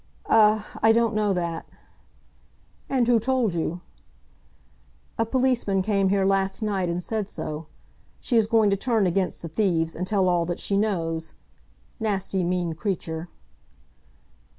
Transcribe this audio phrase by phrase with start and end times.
[0.29, 0.67] "Ah!
[0.81, 1.67] I don't know that."
[2.89, 3.81] "And who told you?"
[5.19, 7.67] "A policeman came here last night and said so.
[8.19, 11.35] She is going to turn against the thieves, and tell all that she knows.
[11.99, 13.29] Nasty, mean creature."